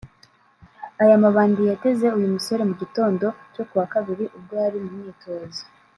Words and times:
Aya 1.01 1.23
mabandi 1.23 1.61
yateze 1.71 2.05
uyu 2.17 2.33
musore 2.35 2.61
mu 2.69 2.75
gitondo 2.81 3.25
cyo 3.53 3.63
ku 3.67 3.73
wa 3.79 3.87
Kabiri 3.93 4.23
ubwo 4.37 4.53
yari 4.63 4.77
mu 4.83 4.91
myitozo 4.99 5.61